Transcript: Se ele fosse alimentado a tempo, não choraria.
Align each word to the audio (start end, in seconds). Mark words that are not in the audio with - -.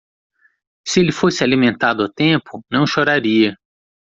Se 0.83 0.99
ele 0.99 1.11
fosse 1.11 1.43
alimentado 1.43 2.03
a 2.03 2.11
tempo, 2.11 2.65
não 2.71 2.87
choraria. 2.87 3.55